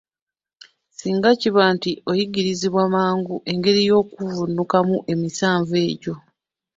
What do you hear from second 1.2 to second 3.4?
kiba nti oyigirizibwa mangu